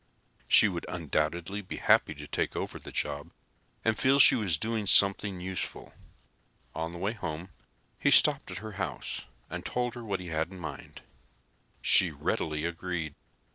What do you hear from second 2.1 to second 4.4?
to take over the job and feel she